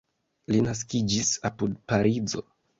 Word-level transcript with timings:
Li 0.53 0.61
naskiĝis 0.67 1.31
apud 1.53 1.79
Parizo. 1.93 2.47